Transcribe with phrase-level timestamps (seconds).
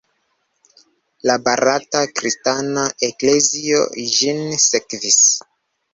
[1.31, 3.85] La barata kristana eklezio
[4.17, 5.21] ĝin sekvis.